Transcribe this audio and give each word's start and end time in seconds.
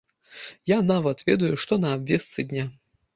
Я 0.71 0.77
нават 0.91 1.21
ведаю, 1.27 1.51
што 1.65 1.77
на 1.83 1.91
абвестцы 1.99 2.47
дня. 2.53 2.65